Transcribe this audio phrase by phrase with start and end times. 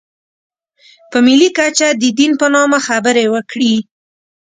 [1.11, 3.75] په ملي کچه د دین په نامه خبرې وکړي.